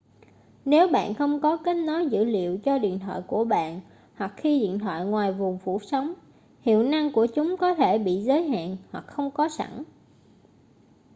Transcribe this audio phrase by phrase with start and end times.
[0.65, 3.81] nếu bạn không có kết nối dữ liệu cho điện thoại của bạn
[4.15, 6.13] hoặc khi điện thoại ngoài vùng phủ sóng
[6.61, 9.83] hiệu năng của chúng có thể bị giới hạn hoặc không có sẵn